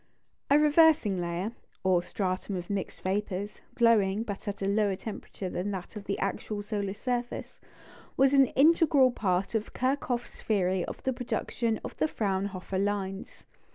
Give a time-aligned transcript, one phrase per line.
[0.49, 1.51] A "reversing layer,"
[1.83, 6.17] or stratum of mixed vapours, glowing, but at a lower temperature than that of the
[6.17, 7.61] actual solar surface,
[8.17, 13.43] was an integral part of Kirchhoff's theory of the production of the Fraunhofer lines.